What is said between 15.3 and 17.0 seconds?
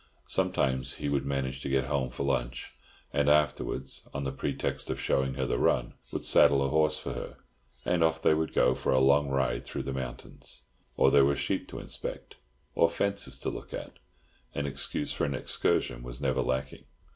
excursion was never lacking.